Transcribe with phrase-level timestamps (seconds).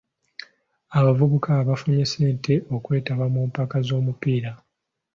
[0.97, 4.51] Abavubuka baafunye ssente okwetaba mu mpaka z'omupiira.